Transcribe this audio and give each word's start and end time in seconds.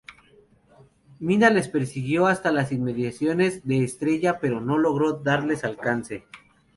Mina 1.19 1.51
les 1.51 1.67
persiguió 1.69 2.25
hasta 2.25 2.51
las 2.51 2.71
inmediaciones 2.71 3.67
de 3.67 3.83
Estella 3.83 4.39
pero 4.39 4.59
no 4.59 4.79
logró 4.79 5.13
darles 5.19 5.63
alcance. 5.63 6.25